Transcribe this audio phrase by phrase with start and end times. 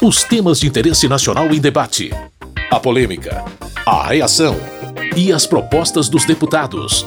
[0.00, 2.12] Os temas de interesse nacional em debate.
[2.70, 3.44] A polêmica.
[3.84, 4.56] A reação.
[5.16, 7.04] E as propostas dos deputados.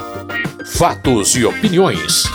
[0.65, 2.25] Fatos e opiniões.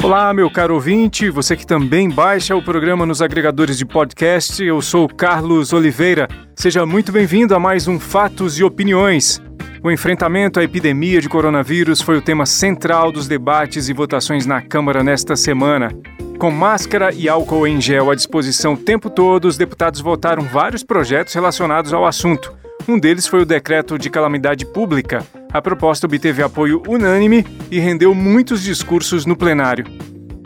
[0.00, 4.80] Olá, meu caro ouvinte, você que também baixa o programa nos agregadores de podcast, eu
[4.80, 6.28] sou Carlos Oliveira.
[6.54, 9.42] Seja muito bem-vindo a mais um Fatos e Opiniões.
[9.82, 14.62] O enfrentamento à epidemia de coronavírus foi o tema central dos debates e votações na
[14.62, 15.90] Câmara nesta semana.
[16.38, 20.82] Com máscara e álcool em gel à disposição o tempo todo, os deputados votaram vários
[20.82, 22.52] projetos relacionados ao assunto.
[22.86, 25.26] Um deles foi o decreto de calamidade pública.
[25.50, 29.86] A proposta obteve apoio unânime e rendeu muitos discursos no plenário.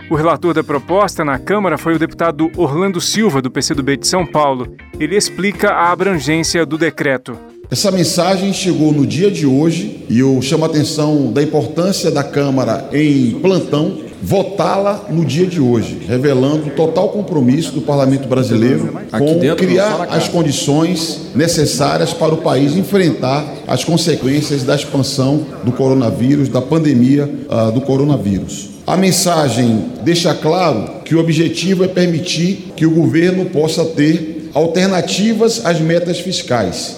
[0.09, 4.25] O relator da proposta na Câmara foi o deputado Orlando Silva, do PCdoB de São
[4.25, 4.73] Paulo.
[4.99, 7.37] Ele explica a abrangência do decreto.
[7.69, 12.23] Essa mensagem chegou no dia de hoje e eu chamo a atenção da importância da
[12.23, 18.93] Câmara em plantão votá-la no dia de hoje, revelando o total compromisso do Parlamento brasileiro
[19.11, 26.49] com criar as condições necessárias para o país enfrentar as consequências da expansão do coronavírus,
[26.49, 28.69] da pandemia uh, do coronavírus.
[28.87, 35.65] A mensagem deixa claro que o objetivo é permitir que o governo possa ter alternativas
[35.65, 36.97] às metas fiscais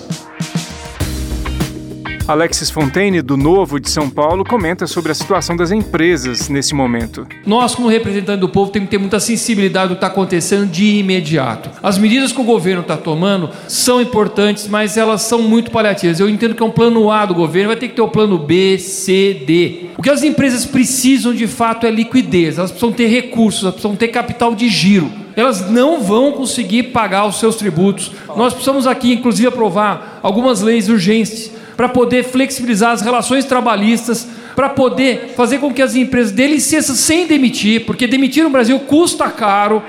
[2.32, 7.26] Alexis Fontaine, do Novo de São Paulo, comenta sobre a situação das empresas nesse momento.
[7.44, 10.96] Nós, como representantes do povo, temos que ter muita sensibilidade do que está acontecendo de
[10.96, 11.68] imediato.
[11.82, 16.20] As medidas que o governo está tomando são importantes, mas elas são muito paliativas.
[16.20, 18.38] Eu entendo que é um plano A do governo, vai ter que ter o plano
[18.38, 19.90] B, C, D.
[19.98, 23.94] O que as empresas precisam de fato é liquidez, elas precisam ter recursos, elas precisam
[23.94, 28.12] ter capital de giro elas não vão conseguir pagar os seus tributos.
[28.36, 34.68] Nós precisamos aqui, inclusive, aprovar algumas leis urgentes para poder flexibilizar as relações trabalhistas, para
[34.68, 39.30] poder fazer com que as empresas dê licença sem demitir, porque demitir no Brasil custa
[39.30, 39.82] caro.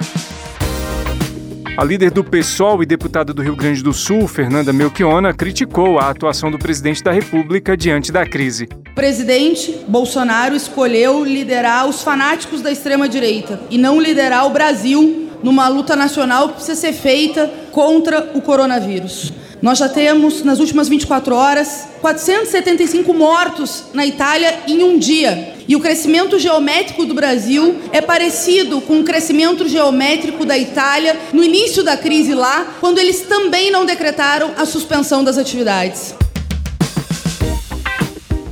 [1.75, 6.11] A líder do PSOL e deputada do Rio Grande do Sul, Fernanda Melchiona, criticou a
[6.11, 8.69] atuação do presidente da República diante da crise.
[8.91, 15.67] O presidente Bolsonaro escolheu liderar os fanáticos da extrema-direita e não liderar o Brasil numa
[15.67, 19.33] luta nacional que precisa ser feita contra o coronavírus.
[19.63, 25.53] Nós já temos, nas últimas 24 horas, 475 mortos na Itália em um dia.
[25.65, 31.41] E o crescimento geométrico do Brasil é parecido com o crescimento geométrico da Itália no
[31.41, 36.13] início da crise lá, quando eles também não decretaram a suspensão das atividades.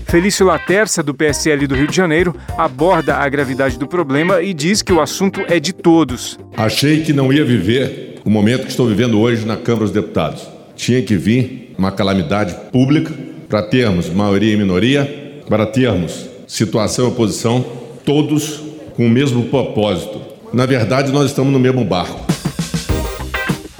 [0.05, 4.81] Felício Laterça, do PSL do Rio de Janeiro, aborda a gravidade do problema e diz
[4.81, 6.39] que o assunto é de todos.
[6.55, 10.50] Achei que não ia viver o momento que estou vivendo hoje na Câmara dos Deputados
[10.81, 13.13] tinha que vir uma calamidade pública
[13.47, 17.63] para termos maioria e minoria, para termos situação e oposição,
[18.03, 18.63] todos
[18.95, 20.19] com o mesmo propósito.
[20.51, 22.19] Na verdade, nós estamos no mesmo barco.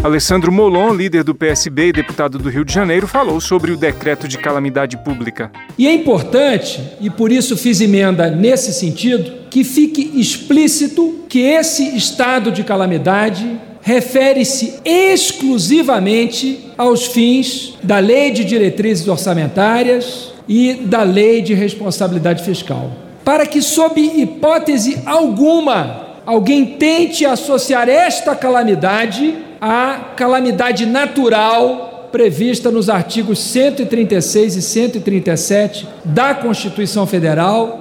[0.04, 4.28] Alessandro Molon, líder do PSB e deputado do Rio de Janeiro, falou sobre o decreto
[4.28, 5.52] de calamidade pública.
[5.80, 11.98] E é importante, e por isso fiz emenda nesse sentido, que fique explícito que esse
[11.98, 21.42] estado de calamidade refere-se exclusivamente aos fins da Lei de Diretrizes Orçamentárias e da Lei
[21.42, 22.92] de Responsabilidade Fiscal.
[23.24, 32.90] Para que, sob hipótese alguma, alguém tente associar esta calamidade à calamidade natural prevista nos
[32.90, 37.80] artigos 136 e 137 da Constituição Federal.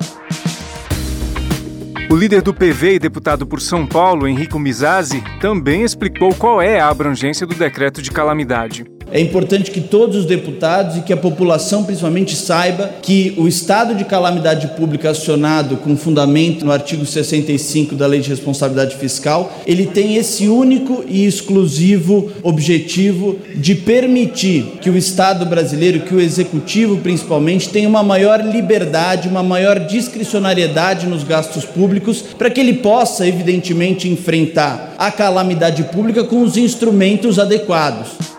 [2.10, 6.80] O líder do PV e deputado por São Paulo, Henrico Mizazzi, também explicou qual é
[6.80, 8.84] a abrangência do decreto de calamidade.
[9.12, 13.94] É importante que todos os deputados e que a população principalmente saiba que o estado
[13.94, 19.86] de calamidade pública acionado com fundamento no artigo 65 da Lei de Responsabilidade Fiscal, ele
[19.86, 26.98] tem esse único e exclusivo objetivo de permitir que o Estado brasileiro, que o executivo
[26.98, 33.26] principalmente, tenha uma maior liberdade, uma maior discricionariedade nos gastos públicos, para que ele possa,
[33.26, 38.29] evidentemente, enfrentar a calamidade pública com os instrumentos adequados.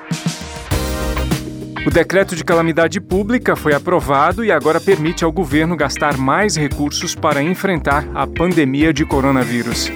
[1.84, 7.16] O decreto de calamidade pública foi aprovado e agora permite ao governo gastar mais recursos
[7.16, 9.92] para enfrentar a pandemia de coronavírus.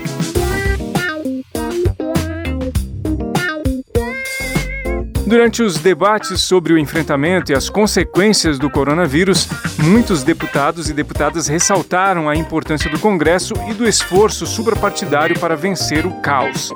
[5.27, 9.47] Durante os debates sobre o enfrentamento e as consequências do coronavírus,
[9.77, 16.05] muitos deputados e deputadas ressaltaram a importância do Congresso e do esforço suprapartidário para vencer
[16.05, 16.71] o caos.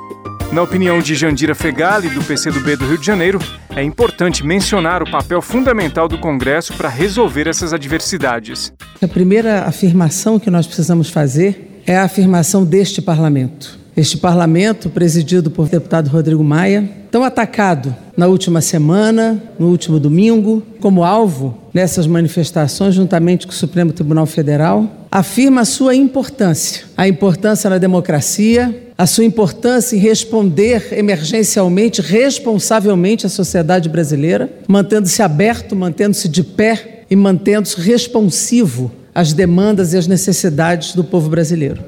[0.52, 3.38] Na opinião de Jandira Fegali, do PCdoB do Rio de Janeiro,
[3.76, 8.72] é importante mencionar o papel fundamental do Congresso para resolver essas adversidades.
[9.00, 13.78] A primeira afirmação que nós precisamos fazer é a afirmação deste parlamento.
[13.96, 20.62] este parlamento, presidido por deputado Rodrigo Maia, tão atacado na última semana, no último domingo,
[20.80, 27.06] como alvo nessas manifestações, juntamente com o Supremo Tribunal Federal, afirma a sua importância, a
[27.06, 35.74] importância na democracia, a sua importância em responder emergencialmente, responsavelmente à sociedade brasileira, mantendo-se aberto,
[35.74, 41.82] mantendo-se de pé e mantendo-se responsivo às demandas e às necessidades do povo brasileiro.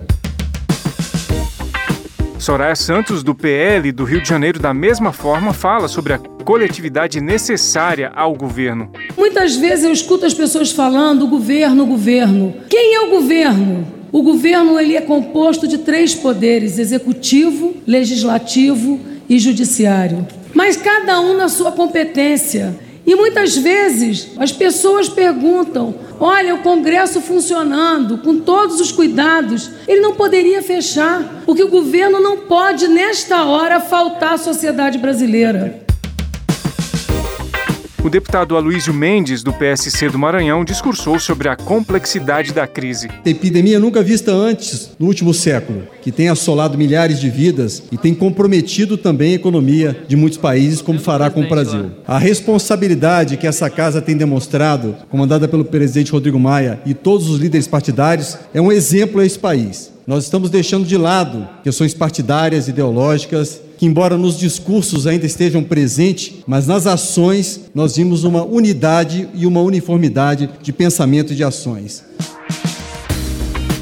[2.38, 7.20] Soraya Santos, do PL do Rio de Janeiro, da mesma forma, fala sobre a coletividade
[7.20, 8.90] necessária ao governo.
[9.16, 12.54] Muitas vezes eu escuto as pessoas falando governo, governo.
[12.68, 13.86] Quem é o governo?
[14.10, 20.26] O governo ele é composto de três poderes: executivo, legislativo e judiciário.
[20.54, 22.78] Mas cada um na sua competência.
[23.04, 30.00] E muitas vezes as pessoas perguntam: olha, o Congresso funcionando, com todos os cuidados, ele
[30.00, 35.81] não poderia fechar, porque o governo não pode, nesta hora, faltar à sociedade brasileira.
[38.04, 43.08] O deputado Aloysio Mendes, do PSC do Maranhão, discursou sobre a complexidade da crise.
[43.24, 48.12] Epidemia nunca vista antes no último século, que tem assolado milhares de vidas e tem
[48.12, 51.92] comprometido também a economia de muitos países, como fará com o Brasil.
[52.04, 57.38] A responsabilidade que essa casa tem demonstrado, comandada pelo presidente Rodrigo Maia e todos os
[57.38, 59.92] líderes partidários, é um exemplo a esse país.
[60.08, 66.34] Nós estamos deixando de lado questões partidárias, ideológicas, que, embora nos discursos ainda estejam presentes,
[66.46, 72.04] mas nas ações nós vimos uma unidade e uma uniformidade de pensamento e de ações.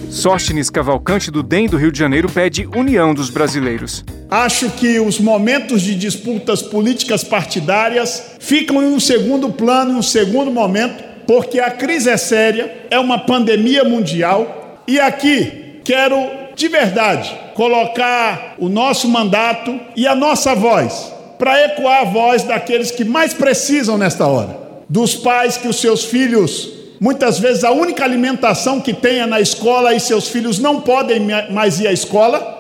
[0.09, 4.03] Sóstenes Cavalcante, do DEM do Rio de Janeiro, pede união dos brasileiros.
[4.31, 10.03] Acho que os momentos de disputas políticas partidárias ficam em um segundo plano, em um
[10.03, 16.69] segundo momento, porque a crise é séria, é uma pandemia mundial e aqui quero de
[16.69, 23.03] verdade colocar o nosso mandato e a nossa voz para ecoar a voz daqueles que
[23.03, 28.79] mais precisam nesta hora, dos pais que os seus filhos Muitas vezes a única alimentação
[28.79, 31.19] que tenha na escola e seus filhos não podem
[31.51, 32.60] mais ir à escola,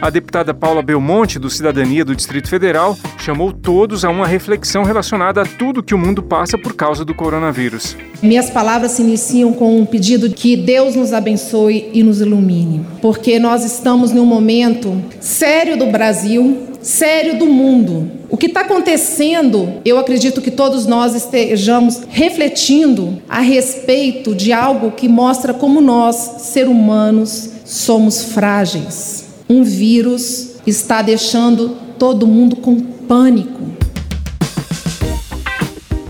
[0.00, 5.42] a deputada Paula Belmonte, do Cidadania do Distrito Federal, chamou todos a uma reflexão relacionada
[5.42, 7.96] a tudo que o mundo passa por causa do coronavírus.
[8.22, 13.38] Minhas palavras se iniciam com um pedido que Deus nos abençoe e nos ilumine, porque
[13.38, 18.10] nós estamos num momento sério do Brasil, sério do mundo.
[18.30, 24.92] O que está acontecendo, eu acredito que todos nós estejamos refletindo a respeito de algo
[24.92, 32.78] que mostra como nós, ser humanos, somos frágeis um vírus está deixando todo mundo com
[32.80, 33.77] pânico.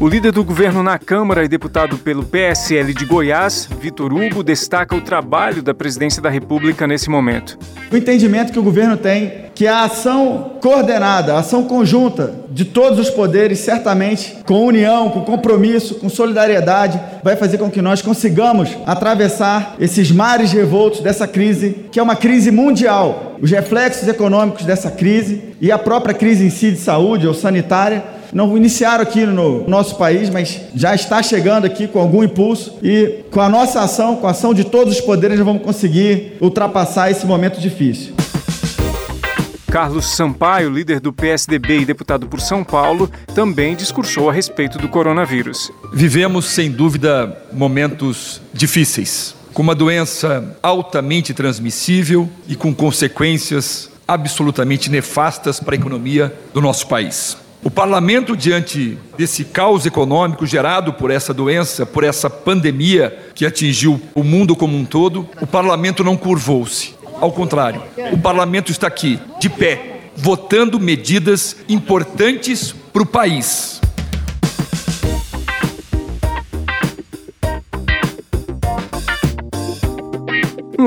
[0.01, 4.95] O líder do governo na Câmara e deputado pelo PSL de Goiás, Vitor Hugo, destaca
[4.95, 7.59] o trabalho da presidência da República nesse momento.
[7.91, 13.01] O entendimento que o governo tem que a ação coordenada, a ação conjunta de todos
[13.01, 18.71] os poderes, certamente com união, com compromisso, com solidariedade, vai fazer com que nós consigamos
[18.87, 23.37] atravessar esses mares revoltos dessa crise, que é uma crise mundial.
[23.43, 28.17] Os reflexos econômicos dessa crise e a própria crise em si de saúde ou sanitária
[28.33, 33.25] não iniciaram aqui no nosso país, mas já está chegando aqui com algum impulso e
[33.31, 37.11] com a nossa ação, com a ação de todos os poderes, nós vamos conseguir ultrapassar
[37.11, 38.15] esse momento difícil.
[39.71, 44.89] Carlos Sampaio, líder do PSDB e deputado por São Paulo, também discursou a respeito do
[44.89, 45.71] coronavírus.
[45.93, 55.61] Vivemos, sem dúvida, momentos difíceis, com uma doença altamente transmissível e com consequências absolutamente nefastas
[55.61, 57.37] para a economia do nosso país.
[57.63, 64.01] O parlamento, diante desse caos econômico gerado por essa doença, por essa pandemia que atingiu
[64.15, 66.95] o mundo como um todo, o parlamento não curvou-se.
[67.21, 73.81] Ao contrário, o parlamento está aqui, de pé, votando medidas importantes para o país.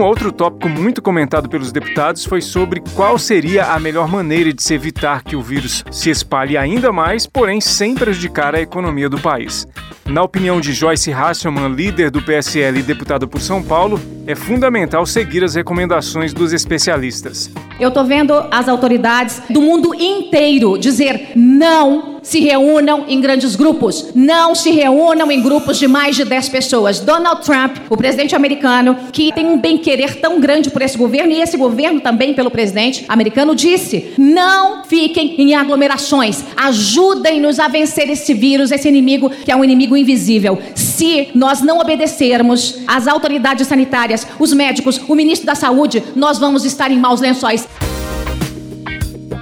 [0.02, 4.74] Outro tópico muito comentado pelos deputados foi sobre qual seria a melhor maneira de se
[4.74, 9.68] evitar que o vírus se espalhe ainda mais, porém sem prejudicar a economia do país.
[10.08, 15.06] Na opinião de Joyce Hasselman, líder do PSL e deputada por São Paulo, é fundamental
[15.06, 17.52] seguir as recomendações dos especialistas.
[17.80, 21.32] Eu estou vendo as autoridades do mundo inteiro dizer
[21.62, 24.08] Não se reúnam em grandes grupos.
[24.16, 27.00] Não se reúnam em grupos de mais de 10 pessoas.
[27.02, 31.40] Donald Trump, o presidente americano, que tem um bem-querer tão grande por esse governo e
[31.40, 36.44] esse governo também pelo presidente americano, disse: não fiquem em aglomerações.
[36.58, 40.58] Ajudem-nos a vencer esse vírus, esse inimigo que é um inimigo invisível.
[40.74, 46.66] Se nós não obedecermos às autoridades sanitárias, os médicos, o ministro da Saúde, nós vamos
[46.66, 47.68] estar em maus lençóis.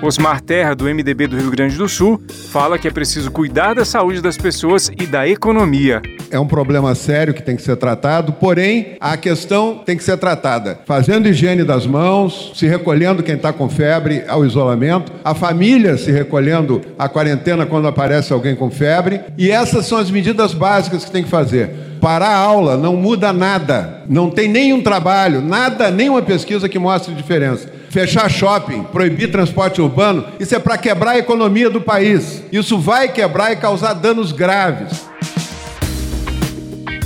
[0.02, 3.84] Osmar Terra, do MDB do Rio Grande do Sul, fala que é preciso cuidar da
[3.84, 6.02] saúde das pessoas e da economia.
[6.32, 10.18] É um problema sério que tem que ser tratado, porém, a questão tem que ser
[10.18, 15.98] tratada fazendo higiene das mãos, se recolhendo quem está com febre ao isolamento, a família
[15.98, 21.04] se recolhendo à quarentena quando aparece alguém com febre, e essas são as medidas básicas
[21.04, 21.89] que tem que fazer.
[22.00, 27.14] Parar a aula não muda nada, não tem nenhum trabalho, nada, nenhuma pesquisa que mostre
[27.14, 27.70] diferença.
[27.90, 32.42] Fechar shopping, proibir transporte urbano, isso é para quebrar a economia do país.
[32.52, 35.10] Isso vai quebrar e causar danos graves.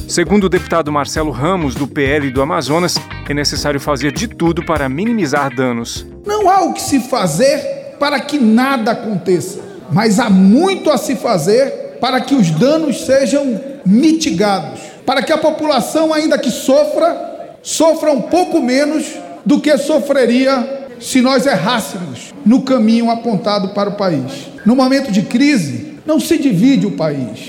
[0.07, 2.95] Segundo o deputado Marcelo Ramos, do PL do Amazonas,
[3.27, 6.05] é necessário fazer de tudo para minimizar danos.
[6.23, 9.59] Não há o que se fazer para que nada aconteça,
[9.91, 15.37] mas há muito a se fazer para que os danos sejam mitigados, para que a
[15.37, 19.05] população, ainda que sofra, sofra um pouco menos
[19.45, 24.47] do que sofreria se nós errássemos no caminho apontado para o país.
[24.65, 27.47] No momento de crise, não se divide o país.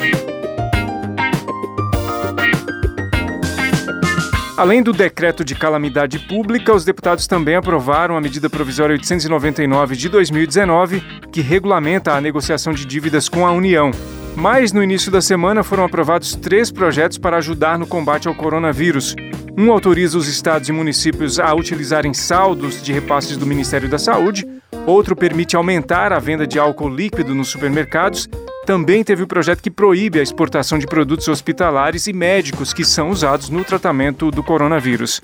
[4.56, 10.08] Além do decreto de calamidade pública, os deputados também aprovaram a medida provisória 899 de
[10.08, 13.90] 2019, que regulamenta a negociação de dívidas com a União.
[14.36, 19.14] Mas no início da semana foram aprovados três projetos para ajudar no combate ao coronavírus.
[19.56, 24.46] Um autoriza os estados e municípios a utilizarem saldos de repasses do Ministério da Saúde,
[24.86, 28.28] outro permite aumentar a venda de álcool líquido nos supermercados
[28.64, 33.10] também teve o projeto que proíbe a exportação de produtos hospitalares e médicos que são
[33.10, 35.20] usados no tratamento do coronavírus.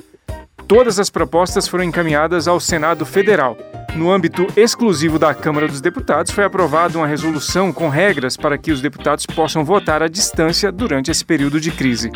[0.68, 3.56] Todas as propostas foram encaminhadas ao Senado Federal.
[3.96, 8.70] No âmbito exclusivo da Câmara dos Deputados, foi aprovada uma resolução com regras para que
[8.70, 12.10] os deputados possam votar à distância durante esse período de crise.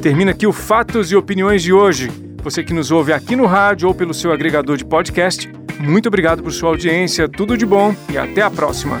[0.00, 2.10] Termina aqui o Fatos e Opiniões de hoje.
[2.42, 6.42] Você que nos ouve aqui no rádio ou pelo seu agregador de podcast, muito obrigado
[6.42, 9.00] por sua audiência, tudo de bom e até a próxima.